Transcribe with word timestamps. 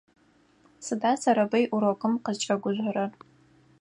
Сыда 0.85 1.11
Сэрэбый 1.21 1.65
урокым 1.75 2.13
къызкӏэгужъорэр? 2.23 3.11